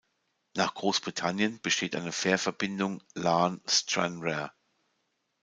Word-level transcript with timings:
Nach 0.57 0.73
Großbritannien 0.73 1.61
besteht 1.61 1.95
eine 1.95 2.11
Fährverbindung 2.11 3.03
Larne–Stranraer. 3.13 4.51